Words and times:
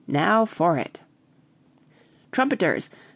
Now 0.07 0.45
for 0.45 0.79
it!" 0.79 1.03
"Trumpeters! 2.31 2.89